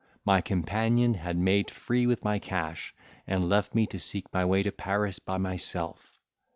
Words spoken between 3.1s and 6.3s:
and left me to seek my way to Paris by myself!